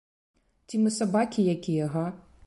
Ці 0.69 0.79
мы 0.85 0.93
сабакі 0.95 1.45
якія, 1.55 1.85
га? 1.97 2.05